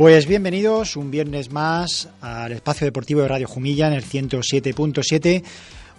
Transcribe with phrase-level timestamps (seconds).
[0.00, 5.44] Pues bienvenidos un viernes más al espacio deportivo de Radio Jumilla en el 107.7.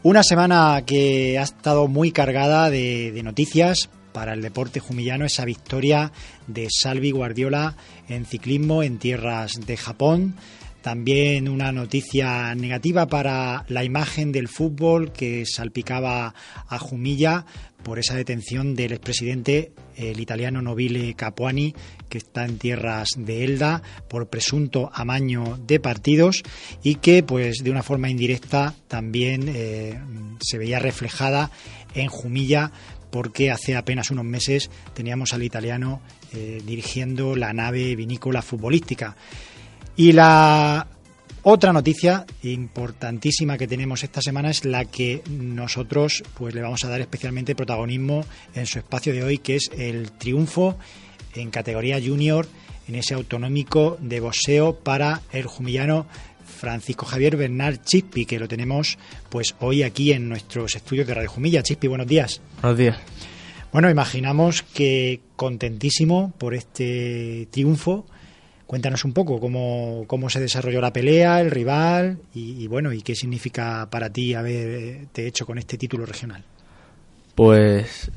[0.02, 6.11] Una semana que ha estado muy cargada de, noticias para el deporte jumillano, esa victoria
[6.48, 7.75] de Salvi Guardiola
[8.10, 10.33] en ciclismo en tierras de Japón.
[10.82, 16.33] También una noticia negativa para la imagen del fútbol que salpicaba
[16.68, 17.46] a Jumilla
[17.83, 21.75] por esa detención del expresidente, el italiano Nobile Capuani,
[22.09, 26.43] que está en tierras de Elda por presunto amaño de partidos
[26.84, 30.00] y que, pues, de una forma indirecta también eh,
[30.42, 31.51] se veía reflejada
[31.93, 32.72] en Jumilla
[33.11, 36.02] porque hace apenas unos meses teníamos al italiano
[36.34, 39.16] eh, dirigiendo la nave vinícola futbolística.
[39.95, 40.88] Y la
[41.44, 46.89] otra noticia importantísima que tenemos esta semana es la que nosotros pues le vamos a
[46.89, 50.78] dar especialmente protagonismo en su espacio de hoy, que es el triunfo
[51.36, 52.48] en categoría junior
[52.88, 56.05] en ese autonómico de boxeo para el jumillano
[56.45, 61.30] Francisco Javier Bernal Chispi, que lo tenemos pues hoy aquí en nuestros estudios de Radio
[61.30, 61.64] Jumilla.
[61.64, 62.42] Chispi, buenos días.
[62.61, 62.98] Buenos días.
[63.72, 68.05] Bueno, imaginamos que contentísimo por este triunfo
[68.72, 73.16] Cuéntanos un poco cómo, cómo se desarrolló la pelea, el rival y, bueno, y qué
[73.16, 76.45] significa para ti haberte hecho con este título regional.
[77.36, 78.09] Pues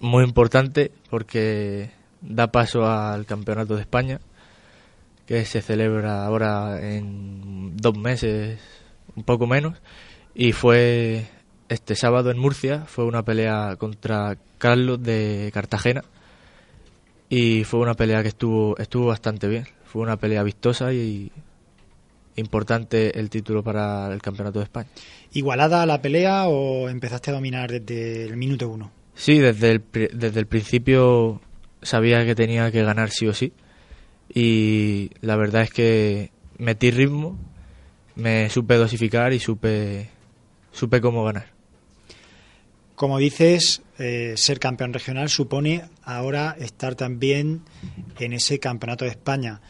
[0.00, 4.18] muy importante porque da paso al Campeonato de España,
[5.24, 8.58] que se celebra ahora en dos meses,
[9.14, 9.78] un poco menos,
[10.34, 11.28] y fue
[11.68, 16.02] este sábado en Murcia, fue una pelea contra Carlos de Cartagena
[17.30, 19.66] y fue una pelea que estuvo estuvo bastante bien.
[19.84, 21.30] Fue una pelea vistosa y
[22.36, 24.88] importante el título para el Campeonato de España.
[25.32, 28.90] ¿Igualada la pelea o empezaste a dominar desde el minuto uno?
[29.14, 31.40] Sí, desde el, desde el principio
[31.82, 33.52] sabía que tenía que ganar sí o sí.
[34.32, 37.38] Y la verdad es que metí ritmo,
[38.16, 40.08] me supe dosificar y supe,
[40.72, 41.46] supe cómo ganar.
[42.94, 45.84] Como dices, eh, ser campeón regional supone
[46.16, 47.62] ahora estar también
[48.18, 49.60] en ese campeonato de España.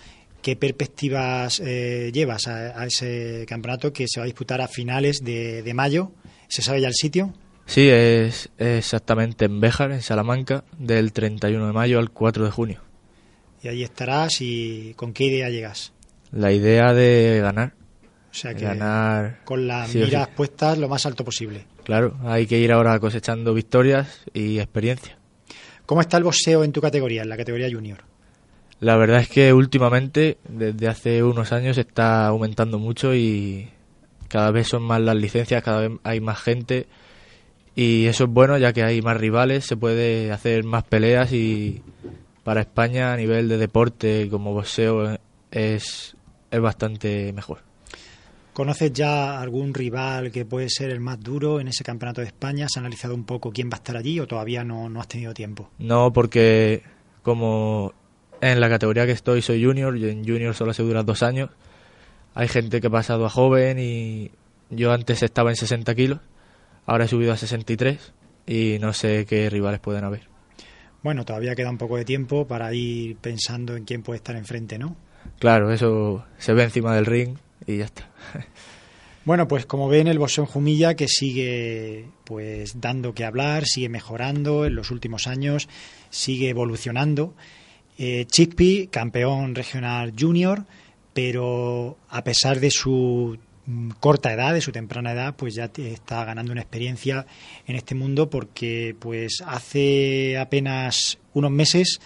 [0.43, 5.71] ¿Qué perspectivas eh, llevas a, ese campeonato que se va a disputar a finales de,
[5.75, 6.13] mayo?
[6.49, 7.35] ¿Se sabe ya el sitio?
[7.67, 12.81] Sí, es, exactamente en Béjar, en Salamanca, del 31 de mayo al 4 de junio.
[13.63, 15.93] Y allí estarás y ¿con qué idea llegas?
[16.33, 17.75] La idea de ganar.
[18.31, 21.67] O sea que ganar con las miras puestas lo más alto posible.
[21.85, 25.20] Claro, hay que ir ahora cosechando victorias y experiencia.
[25.91, 27.99] ¿Cómo está el boxeo en tu categoría, en la categoría junior?
[28.79, 33.69] La verdad es que últimamente, desde hace unos años, está aumentando mucho y
[34.29, 36.87] cada vez son más las licencias, cada vez hay más gente
[37.75, 41.83] y eso es bueno ya que hay más rivales, se puede hacer más peleas y
[42.45, 45.19] para España a nivel de deporte como boxeo
[45.51, 46.15] es,
[46.53, 47.70] es bastante mejor.
[48.61, 52.67] ¿Conoces ya algún rival que puede ser el más duro en ese campeonato de España?
[52.67, 55.33] ¿Has analizado un poco quién va a estar allí o todavía no, no has tenido
[55.33, 55.71] tiempo?
[55.79, 56.83] No, porque
[57.23, 57.95] como
[58.43, 61.49] en la categoría que estoy soy junior, y en junior solo se dura dos años.
[62.35, 64.31] Hay gente que ha pasado a joven y
[64.69, 66.21] yo antes estaba en 60 kilos,
[66.85, 68.13] ahora he subido a 63
[68.47, 70.29] y no sé qué rivales pueden haber.
[71.03, 74.79] Bueno, todavía queda un poco de tiempo para ir pensando en quién puede estar enfrente,
[74.79, 74.97] ¿no?
[75.39, 78.09] Claro, eso se ve encima del ring y ya está.
[79.23, 84.65] Bueno, pues como ven, el en Jumilla que sigue pues dando que hablar, sigue mejorando
[84.65, 85.69] en los últimos años,
[86.09, 87.35] sigue evolucionando.
[87.99, 88.27] Eh,
[88.91, 90.65] campeón regional junior,
[91.13, 96.25] pero a pesar de su mm, corta edad, de su temprana edad, pues ya está
[96.25, 97.27] ganando una experiencia
[97.67, 102.01] en este mundo porque pues hace apenas unos meses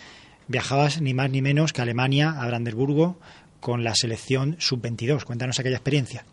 [0.48, 3.20] viajabas ni más ni menos que a Alemania, a Brandenburgo,
[3.64, 5.24] con la selección sub-22.
[5.24, 6.26] Cuéntanos aquella experiencia.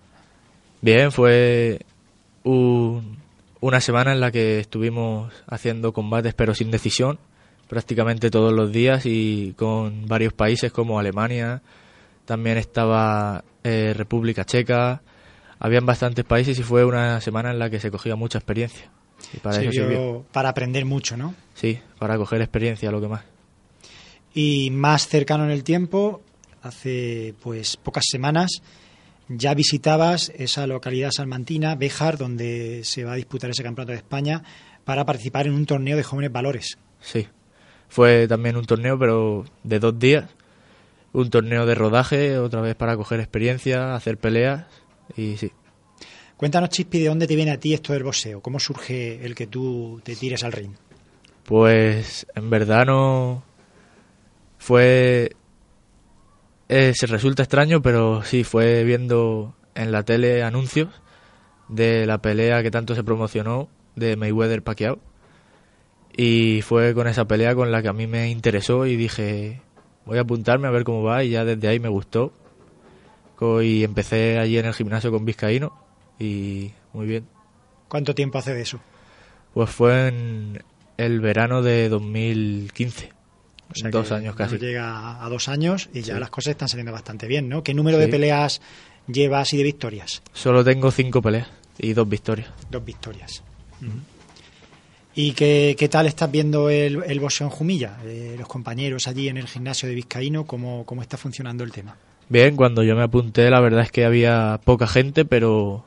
[0.81, 1.79] Bien, fue
[2.43, 7.19] una semana en la que estuvimos haciendo combates pero sin decisión
[7.71, 11.61] prácticamente todos los días y con varios países como Alemania,
[12.25, 15.01] también estaba eh, República Checa,
[15.57, 18.91] habían bastantes países y fue una semana en la que se cogía mucha experiencia.
[19.33, 19.61] Y para
[20.33, 21.33] Para aprender mucho, ¿no?
[21.53, 23.23] Sí, para coger experiencia, lo que más.
[24.33, 26.21] Y más cercano en el tiempo,
[26.61, 28.61] hace pues pocas semanas
[29.37, 34.43] ya visitabas esa localidad salmantina, Béjar, donde se va a disputar ese campeonato de España
[34.83, 36.77] para participar en un torneo de jóvenes valores.
[36.99, 37.27] Sí,
[37.87, 40.29] fue también un torneo, pero de dos días.
[41.13, 44.65] Un torneo de rodaje, otra vez para coger experiencia, hacer peleas
[45.17, 45.51] y sí.
[46.37, 48.41] Cuéntanos, Chispi, ¿de dónde te viene a ti esto del boxeo?
[48.41, 50.71] ¿Cómo surge el que tú te tires al ring?
[51.43, 53.43] Pues en verdad no.
[54.57, 55.35] Fue
[56.71, 60.87] eh, se resulta extraño, pero sí, fue viendo en la tele anuncios
[61.67, 64.97] de la pelea que tanto se promocionó de Mayweather Pacquiao.
[66.15, 69.59] Y fue con esa pelea con la que a mí me interesó y dije,
[70.05, 72.31] voy a apuntarme a ver cómo va y ya desde ahí me gustó.
[73.61, 75.73] Y empecé allí en el gimnasio con Vizcaíno
[76.19, 77.27] y muy bien.
[77.89, 78.79] ¿Cuánto tiempo hace de eso?
[79.53, 80.63] Pues fue en
[80.95, 83.20] el verano de 2015.
[83.71, 84.57] O sea dos años casi.
[84.57, 87.63] Llega a dos años y ya las cosas están saliendo bastante bien, ¿no?
[87.63, 88.61] ¿Qué número de peleas
[89.07, 90.21] llevas y de victorias?
[90.33, 91.47] Solo tengo cinco peleas
[91.77, 92.49] y dos victorias.
[92.69, 93.43] Dos victorias.
[95.13, 97.97] ¿Y qué, tal estás viendo el, el boxeo en Jumilla?
[98.05, 101.97] Eh, los compañeros allí en el gimnasio de Vizcaíno, ¿cómo, ¿cómo está funcionando el tema?
[102.29, 105.83] Bien, cuando yo me apunté la verdad es que había poca gente, pero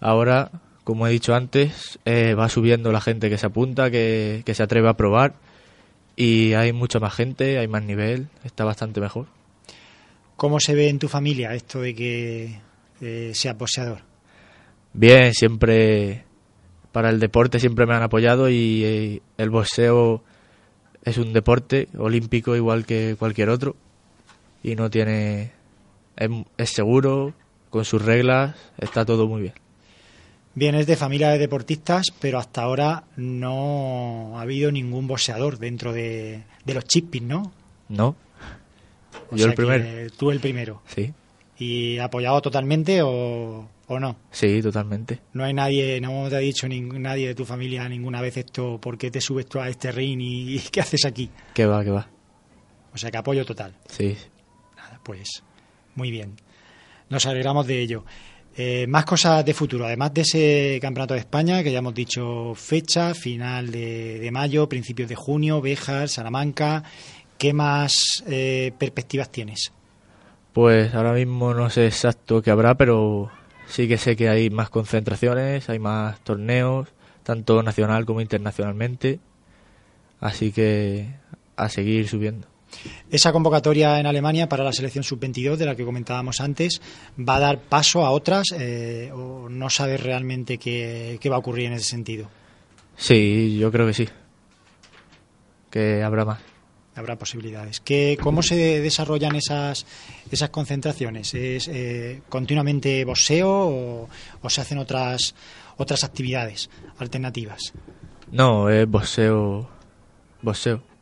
[0.00, 0.50] ahora,
[0.84, 4.88] como he dicho antes, eh, va subiendo la gente que se apunta, que, se atreve
[4.88, 5.34] a probar
[6.16, 9.26] y hay mucha más gente, hay más nivel, está bastante mejor.
[10.36, 12.60] ¿Cómo se ve en tu familia esto de que
[13.00, 14.00] eh, seas boxeador?
[14.92, 16.24] Bien, siempre
[16.96, 20.24] para el deporte siempre me han apoyado y eh, el boxeo
[21.04, 23.76] es un deporte olímpico igual que cualquier otro
[24.62, 25.52] y no tiene
[26.16, 27.34] es, seguro
[27.68, 29.52] con sus reglas está todo muy bien
[30.56, 36.42] Vienes de familia de deportistas, pero hasta ahora no ha habido ningún boxeador dentro de,
[36.64, 37.52] los chippis, ¿no?
[37.88, 38.16] No.
[39.30, 40.10] Yo el primero.
[40.16, 40.82] Tú el primero.
[40.86, 41.12] Sí.
[41.58, 44.16] ¿Y apoyado totalmente o, ¿O no?
[44.30, 45.20] Sí, totalmente.
[45.32, 48.80] No hay nadie, no te ha dicho ni, nadie de tu familia ninguna vez esto,
[48.80, 51.30] ¿por qué te subes tú a este ring y, qué haces aquí?
[51.54, 52.08] Que va, que va.
[52.92, 53.76] O sea que apoyo total.
[53.88, 54.16] Sí.
[54.76, 55.42] Nada, pues
[55.94, 56.34] muy bien.
[57.08, 58.04] Nos alegramos de ello.
[58.58, 62.54] Eh, más cosas de futuro, además de ese campeonato de España, que ya hemos dicho
[62.54, 66.82] fecha, final de, mayo, principios de junio, Béjar, Salamanca,
[67.36, 69.72] ¿qué más eh, perspectivas tienes?
[70.54, 73.30] Pues ahora mismo no sé exacto qué habrá, pero
[73.68, 76.88] sí que sé que hay más concentraciones, hay más torneos,
[77.24, 79.20] tanto nacional como internacionalmente.
[80.18, 81.08] Así que
[81.56, 82.55] a seguir subiendo.
[83.10, 86.80] Esa convocatoria en Alemania para la selección sub-22, de la que comentábamos antes,
[87.18, 91.38] ¿va a dar paso a otras eh, o no sabes realmente qué, qué va a
[91.38, 92.28] ocurrir en ese sentido?
[92.96, 94.08] Sí, yo creo que sí.
[95.70, 96.38] Que habrá más
[96.96, 97.80] habrá posibilidades.
[97.80, 99.86] ¿Qué, ¿Cómo se desarrollan esas,
[100.30, 101.34] esas concentraciones?
[101.34, 104.08] ¿Es eh, continuamente boxeo
[104.42, 105.34] o, se hacen otras,
[105.76, 107.72] otras actividades alternativas?
[108.32, 109.68] No, es boxeo.
[110.42, 110.95] Boxeo.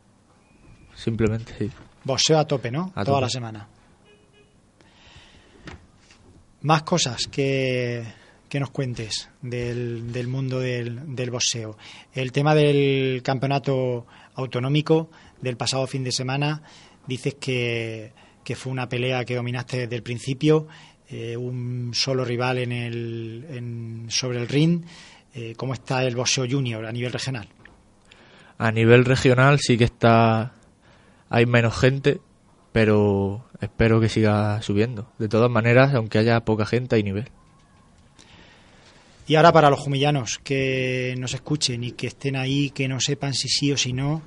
[0.95, 1.71] Simplemente, sí.
[2.03, 2.93] Boxeo a tope, ¿no?
[3.03, 3.67] Toda la semana.
[6.61, 8.03] Más cosas que,
[8.49, 11.77] que nos cuentes del, del mundo del, del boxeo.
[12.13, 15.09] El tema del campeonato autonómico
[15.41, 16.61] del pasado fin de semana.
[17.07, 18.13] Dices que,
[18.55, 20.67] fue una pelea que dominaste desde el principio,
[21.09, 24.83] eh, un solo rival en el, sobre el ring.
[25.33, 27.47] Eh, ¿Cómo está el boxeo junior a nivel regional?
[28.57, 30.54] A nivel regional sí que está,
[31.35, 32.21] hay menos gente,
[32.71, 35.11] pero espero que siga subiendo.
[35.19, 37.29] De todas maneras, aunque haya poca gente, hay nivel.
[39.27, 43.33] Y ahora para los jumillanos que nos escuchen y que estén ahí, que no sepan
[43.33, 44.21] si sí o si no,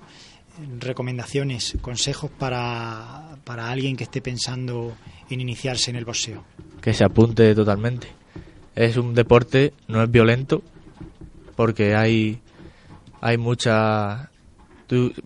[0.80, 4.94] recomendaciones, consejos para, para alguien que esté pensando
[5.30, 6.44] en iniciarse en el boxeo?
[6.82, 8.08] Que se apunte totalmente.
[8.74, 10.62] Es un deporte, no es violento,
[11.56, 12.42] porque hay,
[13.22, 14.30] hay mucha,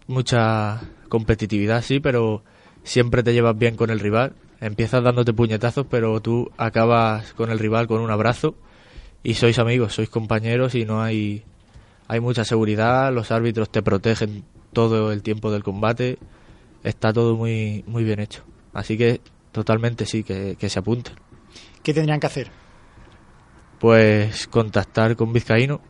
[0.06, 0.80] mucha
[1.12, 2.42] competitividad, sí, pero
[2.84, 4.32] siempre te llevas bien con el rival.
[4.62, 8.54] Empiezas dándote puñetazos, pero tú acabas con el rival con un abrazo
[9.22, 11.42] y sois amigos, sois compañeros y no hay,
[12.08, 14.42] hay mucha seguridad, los árbitros te protegen
[14.72, 16.16] todo el tiempo del combate.
[16.82, 18.42] Está todo muy, muy bien hecho.
[18.72, 19.20] Así que
[19.52, 21.16] totalmente sí, que, se apunten.
[21.82, 22.50] ¿Qué tendrían que hacer?
[23.78, 25.82] Pues contactar con Vizcaíno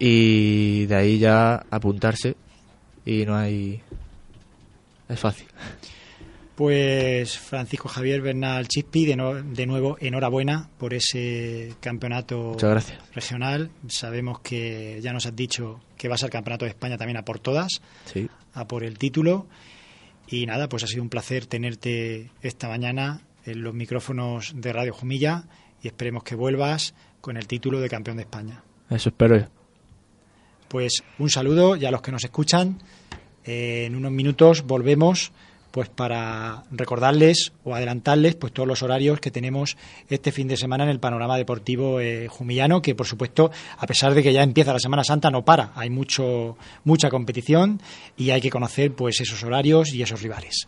[0.00, 2.34] y de ahí ya apuntarse
[3.06, 3.80] y no hay...
[5.08, 5.46] Es fácil.
[6.56, 12.56] Pues Francisco Javier Bernal Chispi, de, de, nuevo enhorabuena por ese campeonato
[13.14, 13.70] regional.
[13.88, 17.38] Sabemos que ya nos has dicho que vas al campeonato de España también a por
[17.38, 17.80] todas,
[18.54, 19.46] a por el título.
[20.28, 24.92] Y nada, pues ha sido un placer tenerte esta mañana en los micrófonos de Radio
[24.92, 25.44] Jumilla
[25.82, 28.64] y esperemos que vuelvas con el título de campeón de España.
[28.90, 29.46] Eso espero yo.
[30.68, 32.78] Pues un saludo y a los que nos escuchan.
[33.46, 35.32] En unos minutos volvemos
[35.76, 39.76] pues para recordarles o adelantarles pues todos los horarios que tenemos
[40.08, 44.14] este fin de semana en el panorama deportivo eh, jumillano que por supuesto a pesar
[44.14, 45.72] de que ya empieza la Semana Santa no para.
[45.74, 47.82] Hay mucho mucha competición
[48.16, 50.66] y hay que conocer pues esos horarios y esos rivales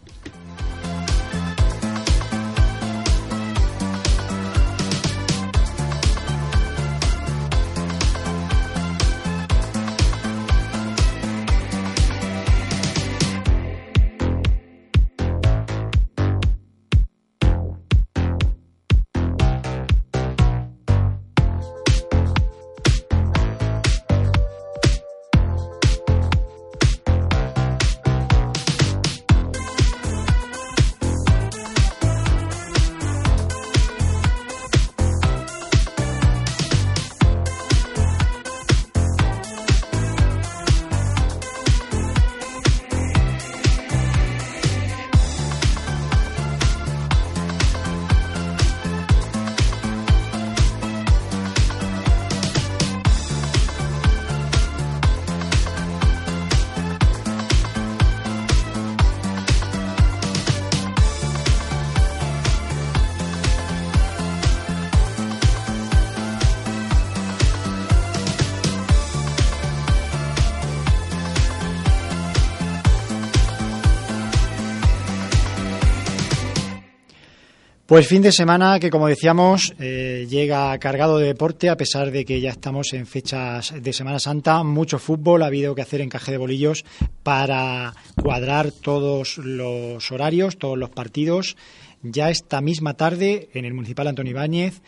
[77.89, 82.27] Pues fin de semana que, como decíamos, eh, llega cargado de deporte, a pesar de
[82.27, 84.63] que ya estamos en fechas de Semana Santa.
[84.63, 86.85] Mucho fútbol, ha habido que hacer encaje de bolillos
[87.23, 91.57] para cuadrar todos los horarios, todos los partidos.
[92.03, 94.83] Ya esta misma tarde, en el Municipal Antonio Ibáñez,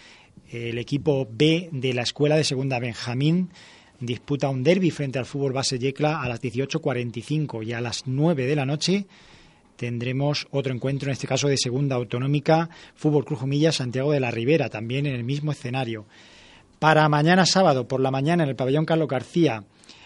[0.50, 3.48] el equipo B de la Escuela de Segunda Benjamín
[3.98, 8.44] disputa un derby frente al fútbol base Yecla a las 18.45 y a las 9
[8.44, 9.06] de la noche
[9.80, 14.30] tendremos otro encuentro, en este caso de segunda autonómica, Fútbol Cruz Humilla, Santiago de la
[14.30, 16.04] Ribera, también en el mismo escenario.
[16.78, 19.64] Para mañana sábado, por la mañana, en el pabellón Carlos García,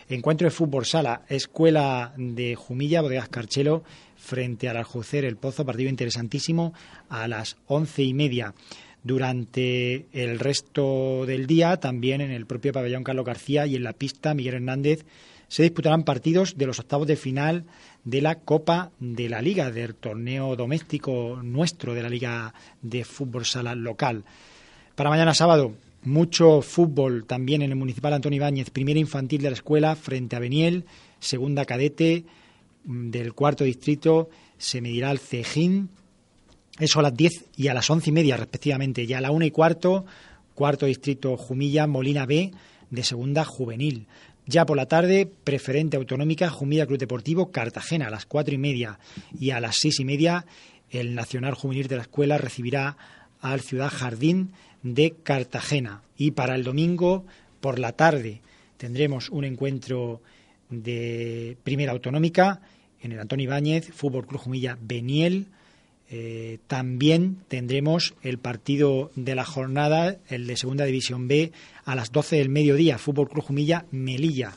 [0.08, 3.82] encuentro de fútbol sala, Escuela de Jumilla, Bodegas Carchelo,
[4.16, 6.72] frente al Aljucer, el Pozo, partido interesantísimo,
[7.08, 8.54] a las once y media.
[9.02, 13.92] Durante el resto del día, también en el propio pabellón Carlos García y en la
[13.92, 15.04] pista Miguel Hernández,
[15.48, 17.64] se disputarán partidos de los octavos de final
[18.04, 23.44] de la Copa de la Liga, del torneo doméstico nuestro de la Liga de Fútbol
[23.44, 24.24] Sala local.
[24.94, 25.74] Para mañana sábado,
[26.04, 30.38] mucho fútbol también en el Municipal Antonio Ibáñez, primera infantil de la escuela frente a
[30.38, 30.84] Beniel,
[31.18, 32.24] segunda cadete
[32.84, 35.88] mm, del cuarto distrito, se medirá el Cejín,
[36.78, 39.46] eso a las 10 y a las once y media respectivamente, ya a la una
[39.46, 40.04] y cuarto,
[40.54, 42.52] cuarto distrito Jumilla, Molina B,
[42.90, 44.06] de segunda juvenil.
[44.46, 48.98] Ya por la tarde, preferente autonómica, Jumilla Club Deportivo, Cartagena, a las cuatro y media
[49.38, 50.44] y a las seis y media,
[50.90, 52.98] el Nacional Juvenil de la Escuela recibirá
[53.40, 56.02] al Ciudad Jardín de Cartagena.
[56.18, 57.24] Y para el domingo,
[57.60, 58.42] por la tarde,
[58.76, 60.20] tendremos un encuentro
[60.68, 62.60] de primera autonómica
[63.00, 65.46] en el Antonio Ibáñez, Fútbol Club Jumilla Beniel,
[66.10, 71.52] eh, también tendremos el partido de la jornada, el de Segunda División B,
[71.84, 74.56] a las 12 del mediodía, Fútbol Cruz Jumilla, Melilla.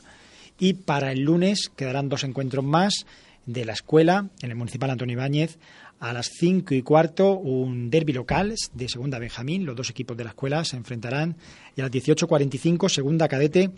[0.58, 3.06] Y para el lunes quedarán dos encuentros más
[3.46, 5.58] de la escuela, en el Municipal Antonio Ibáñez,
[6.00, 9.64] a las 5 y cuarto, un derby local de Segunda Benjamín.
[9.64, 11.36] Los dos equipos de la escuela se enfrentarán.
[11.76, 13.70] Y a las 18.45, Segunda Cadete,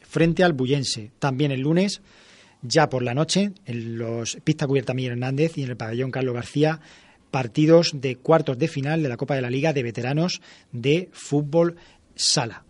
[0.00, 1.10] frente al Bullense.
[1.18, 2.00] También el lunes,
[2.62, 6.34] ya por la noche, en los Pista Cubierta Miguel Hernández y en el Pabellón Carlos
[6.34, 6.80] García,
[7.34, 11.74] partidos de cuartos de final de la Copa de la Liga de Veteranos de Fútbol
[12.14, 12.62] Sala.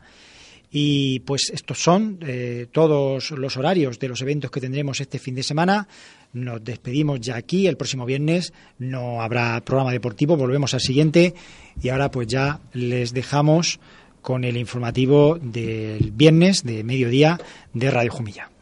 [0.71, 5.35] Y pues estos son eh, todos los horarios de los eventos que tendremos este fin
[5.35, 5.87] de semana.
[6.33, 7.67] Nos despedimos ya aquí.
[7.67, 10.35] El próximo viernes no habrá programa deportivo.
[10.35, 11.35] Volvemos al siguiente.
[11.83, 13.81] Y ahora pues ya les dejamos
[14.23, 17.39] con el informativo del viernes de mediodía
[17.75, 18.54] de Radio Jumilla.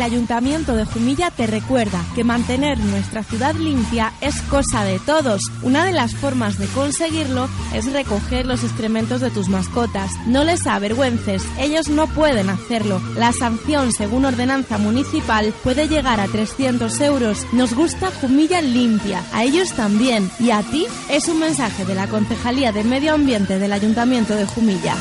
[0.00, 5.42] El Ayuntamiento de Jumilla te recuerda que mantener nuestra ciudad limpia es cosa de todos.
[5.62, 10.10] Una de las formas de conseguirlo es recoger los excrementos de tus mascotas.
[10.26, 12.98] No les avergüences, ellos no pueden hacerlo.
[13.14, 17.46] La sanción, según ordenanza municipal, puede llegar a 300 euros.
[17.52, 20.30] Nos gusta Jumilla limpia, a ellos también.
[20.40, 24.46] Y a ti es un mensaje de la Concejalía de Medio Ambiente del Ayuntamiento de
[24.46, 24.96] Jumilla.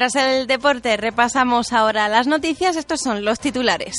[0.00, 2.76] Tras el deporte repasamos ahora las noticias.
[2.76, 3.94] Estos son los titulares.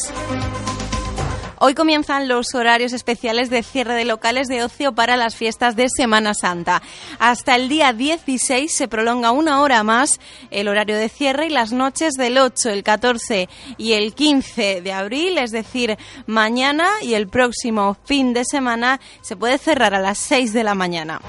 [1.59, 5.89] Hoy comienzan los horarios especiales de cierre de locales de ocio para las fiestas de
[5.95, 6.81] Semana Santa.
[7.19, 11.71] Hasta el día 16 se prolonga una hora más el horario de cierre y las
[11.71, 17.27] noches del 8, el 14 y el 15 de abril, es decir, mañana y el
[17.27, 21.21] próximo fin de semana, se puede cerrar a las 6 de la mañana.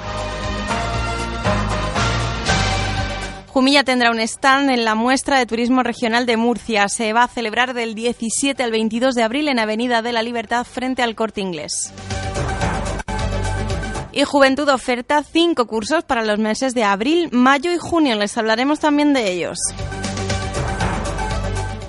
[3.52, 6.88] Jumilla tendrá un stand en la muestra de turismo regional de Murcia.
[6.88, 10.64] Se va a celebrar del 17 al 22 de abril en Avenida de la Libertad
[10.64, 11.92] frente al Corte Inglés.
[14.10, 18.16] Y Juventud oferta cinco cursos para los meses de abril, mayo y junio.
[18.16, 19.58] Les hablaremos también de ellos.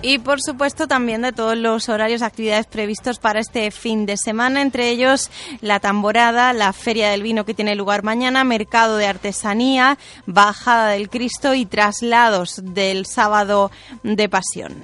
[0.06, 4.18] Y por supuesto también de todos los horarios de actividades previstos para este fin de
[4.18, 9.08] semana, entre ellos la tamborada, la Feria del Vino que tiene lugar mañana, mercado de
[9.08, 13.72] artesanía, bajada del Cristo y traslados del sábado
[14.04, 14.76] de Pasión.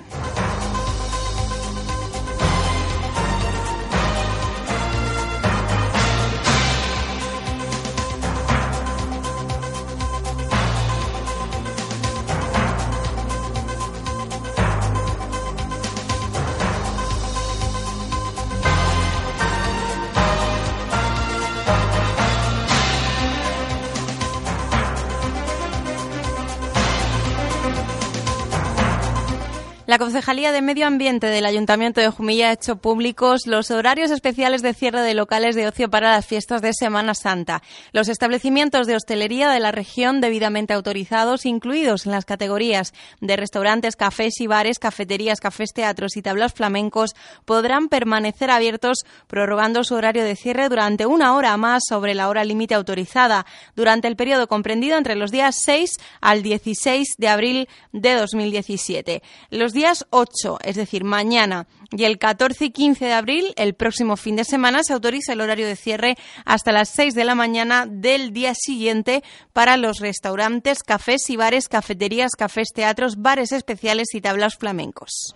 [29.90, 34.62] La Concejalía de Medio Ambiente del Ayuntamiento de Jumilla ha hecho públicos los horarios especiales
[34.62, 37.64] de cierre de locales de ocio para las fiestas de Semana Santa.
[37.92, 43.96] Los establecimientos de hostelería de la región debidamente autorizados, incluidos en las categorías de restaurantes,
[43.96, 50.24] cafés y bares, cafeterías, cafés, teatros y tablas flamencos, podrán permanecer abiertos prorrogando su horario
[50.24, 55.00] de cierre durante una hora más sobre la hora límite autorizada durante el periodo comprendido
[55.00, 59.24] entre los días 6 al 16 de abril de 2017.
[59.50, 64.18] Los días 8, es decir, mañana, y el 14 y 15 de abril, el próximo
[64.18, 67.86] fin de semana, se autoriza el horario de cierre hasta las 6 de la mañana
[67.90, 74.20] del día siguiente para los restaurantes, cafés y bares, cafeterías, cafés, teatros, bares especiales y
[74.20, 75.34] tablas flamencos.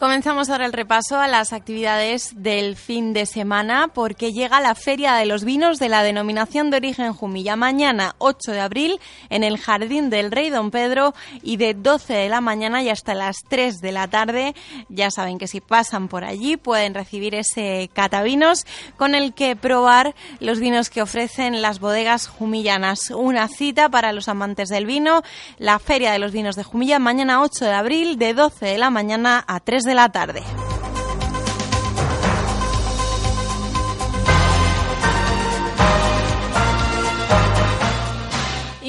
[0.00, 5.12] Comenzamos ahora el repaso a las actividades del fin de semana porque llega la Feria
[5.12, 9.58] de los Vinos de la denominación de origen Jumilla mañana 8 de abril en el
[9.58, 13.82] Jardín del Rey Don Pedro y de 12 de la mañana y hasta las 3
[13.82, 14.54] de la tarde.
[14.88, 18.64] Ya saben que si pasan por allí pueden recibir ese catavinos
[18.96, 23.10] con el que probar los vinos que ofrecen las bodegas jumillanas.
[23.10, 25.22] Una cita para los amantes del vino,
[25.58, 28.88] la Feria de los Vinos de Jumilla mañana 8 de abril de 12 de la
[28.88, 30.44] mañana a 3 de de la tarde.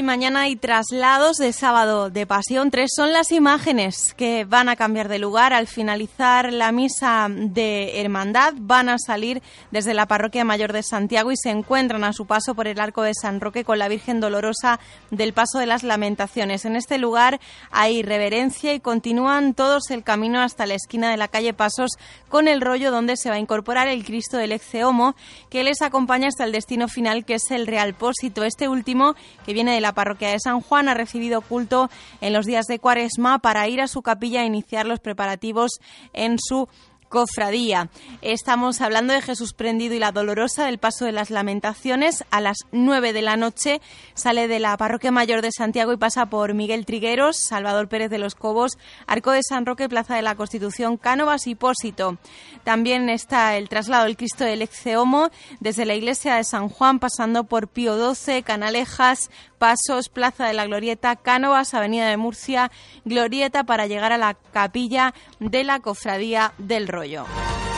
[0.01, 2.71] Y mañana hay traslados de sábado de Pasión.
[2.71, 5.53] Tres son las imágenes que van a cambiar de lugar.
[5.53, 11.31] Al finalizar la misa de Hermandad van a salir desde la Parroquia Mayor de Santiago
[11.31, 14.19] y se encuentran a su paso por el Arco de San Roque con la Virgen
[14.19, 14.79] Dolorosa
[15.11, 16.65] del Paso de las Lamentaciones.
[16.65, 21.27] En este lugar hay reverencia y continúan todos el camino hasta la esquina de la
[21.27, 21.91] calle Pasos
[22.27, 25.15] con el rollo donde se va a incorporar el Cristo del Exeomo
[25.51, 28.43] que les acompaña hasta el destino final que es el Real Pósito.
[28.43, 29.13] Este último
[29.45, 31.89] que viene de la parroquia de San Juan ha recibido culto
[32.21, 35.79] en los días de Cuaresma para ir a su capilla a iniciar los preparativos
[36.13, 36.67] en su
[37.11, 37.89] cofradía.
[38.21, 42.23] Estamos hablando de Jesús prendido y la dolorosa del paso de las lamentaciones.
[42.31, 43.81] A las 9 de la noche
[44.13, 48.17] sale de la parroquia mayor de Santiago y pasa por Miguel Trigueros, Salvador Pérez de
[48.17, 52.17] los Cobos, Arco de San Roque, Plaza de la Constitución, Cánovas y Pósito.
[52.63, 57.43] También está el traslado del Cristo del Exeomo desde la iglesia de San Juan, pasando
[57.43, 62.71] por Pío XII, Canalejas, Pasos, Plaza de la Glorieta, Cánovas, Avenida de Murcia,
[63.03, 67.70] Glorieta para llegar a la capilla de la Cofradía del 不一。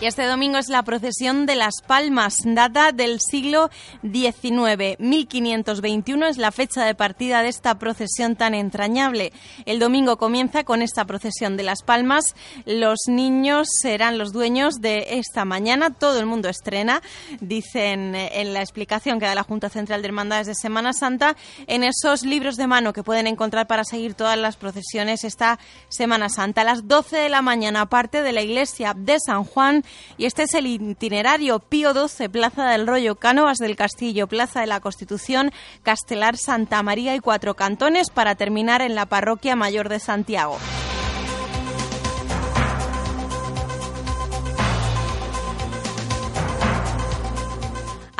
[0.00, 3.68] Y este domingo es la procesión de las Palmas, data del siglo
[4.02, 4.96] XIX.
[5.00, 9.32] 1521 es la fecha de partida de esta procesión tan entrañable.
[9.66, 12.36] El domingo comienza con esta procesión de las Palmas.
[12.64, 15.90] Los niños serán los dueños de esta mañana.
[15.90, 17.02] Todo el mundo estrena,
[17.40, 21.34] dicen en la explicación que da la Junta Central de Hermandades de Semana Santa,
[21.66, 25.58] en esos libros de mano que pueden encontrar para seguir todas las procesiones esta
[25.88, 26.60] Semana Santa.
[26.60, 29.82] A las 12 de la mañana, aparte de la iglesia de San Juan,
[30.16, 34.66] y este es el itinerario Pío XII, Plaza del Rollo, Cánovas del Castillo, Plaza de
[34.66, 40.00] la Constitución, Castelar, Santa María y Cuatro Cantones para terminar en la Parroquia Mayor de
[40.00, 40.58] Santiago.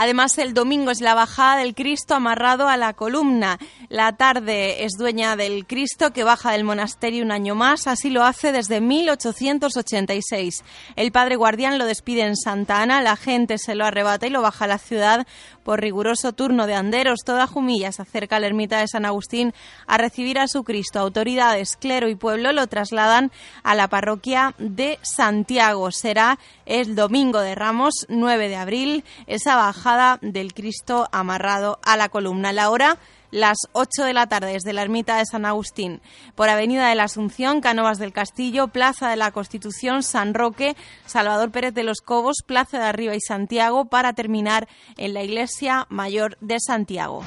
[0.00, 3.58] Además, el domingo es la bajada del Cristo amarrado a la columna.
[3.88, 7.88] La tarde es dueña del Cristo que baja del monasterio un año más.
[7.88, 10.62] Así lo hace desde 1886.
[10.94, 13.02] El padre guardián lo despide en Santa Ana.
[13.02, 15.26] La gente se lo arrebata y lo baja a la ciudad
[15.68, 17.20] por riguroso turno de anderos.
[17.26, 19.52] Toda Jumilla se acerca a la ermita de San Agustín
[19.86, 20.98] a recibir a su Cristo.
[20.98, 23.30] Autoridades, clero y pueblo lo trasladan
[23.62, 25.90] a la parroquia de Santiago.
[25.90, 32.08] Será el domingo de Ramos, 9 de abril, esa bajada del Cristo amarrado a la
[32.08, 32.54] columna.
[32.54, 32.96] La hora
[33.30, 36.00] las 8 de la tarde desde la ermita de San Agustín,
[36.34, 41.50] por Avenida de la Asunción, Canovas del Castillo, Plaza de la Constitución, San Roque, Salvador
[41.50, 46.36] Pérez de los Cobos, Plaza de Arriba y Santiago, para terminar en la Iglesia Mayor
[46.40, 47.22] de Santiago.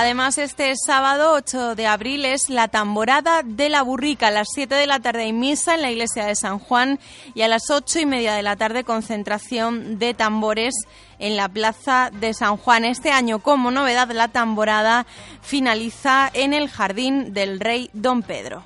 [0.00, 4.28] Además, este sábado 8 de abril es la tamborada de la burrica.
[4.28, 6.98] A las 7 de la tarde hay misa en la iglesia de San Juan
[7.34, 10.74] y a las 8 y media de la tarde concentración de tambores
[11.18, 12.86] en la plaza de San Juan.
[12.86, 15.04] Este año, como novedad, la tamborada
[15.42, 18.62] finaliza en el jardín del rey Don Pedro.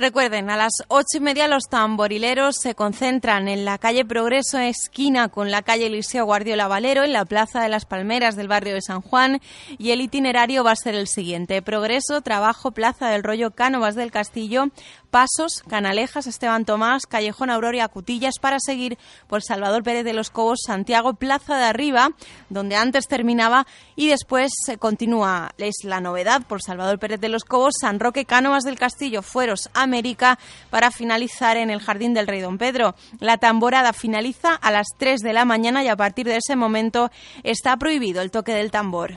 [0.00, 5.28] Recuerden, a las ocho y media los tamborileros se concentran en la calle Progreso, esquina
[5.28, 8.80] con la calle Eliseo Guardiola Valero, en la Plaza de las Palmeras del barrio de
[8.80, 9.42] San Juan,
[9.76, 11.60] y el itinerario va a ser el siguiente.
[11.60, 14.70] Progreso, Trabajo, Plaza del Rollo, Cánovas del Castillo,
[15.10, 20.60] Pasos, Canalejas, Esteban Tomás, Callejón Aurora, Cutillas, para seguir por Salvador Pérez de los Cobos,
[20.64, 22.10] Santiago, Plaza de Arriba,
[22.48, 27.44] donde antes terminaba, y después se continúa, es la novedad, por Salvador Pérez de los
[27.44, 30.38] Cobos, San Roque, Cánovas del Castillo, Fueros, América,
[30.70, 32.94] para finalizar en el Jardín del Rey Don Pedro.
[33.18, 37.10] La tamborada finaliza a las 3 de la mañana y a partir de ese momento
[37.42, 39.16] está prohibido el toque del tambor.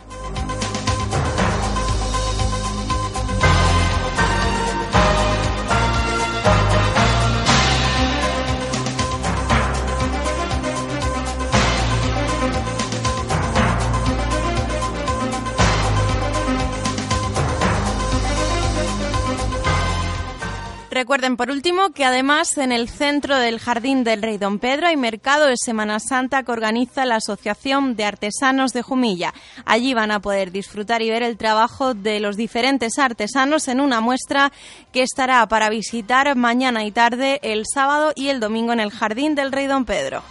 [20.93, 24.95] Recuerden por último que además en el centro del Jardín del Rey Don Pedro hay
[24.95, 29.34] mercado de Semana Santa que organiza la Asociación de Artesanos de Jumilla.
[29.65, 34.01] Allí van a poder disfrutar y ver el trabajo de los diferentes artesanos en una
[34.01, 34.51] muestra
[34.91, 39.34] que estará para visitar mañana y tarde el sábado y el domingo en el Jardín
[39.34, 40.21] del Rey Don Pedro.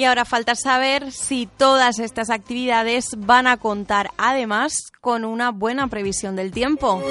[0.00, 5.88] Y ahora falta saber si todas estas actividades van a contar además con una buena
[5.88, 7.02] previsión del tiempo.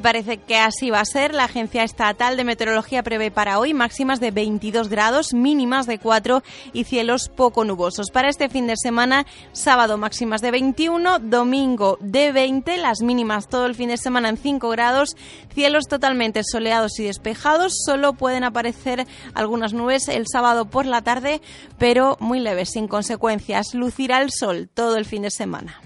[0.00, 1.34] Parece que así va a ser.
[1.34, 6.42] La Agencia Estatal de Meteorología prevé para hoy máximas de 22 grados, mínimas de 4
[6.72, 8.10] y cielos poco nubosos.
[8.10, 13.66] Para este fin de semana, sábado máximas de 21, domingo de 20, las mínimas todo
[13.66, 15.16] el fin de semana en 5 grados,
[15.54, 17.74] cielos totalmente soleados y despejados.
[17.84, 21.40] Solo pueden aparecer algunas nubes el sábado por la tarde,
[21.78, 23.74] pero muy leves, sin consecuencias.
[23.74, 25.80] Lucirá el sol todo el fin de semana.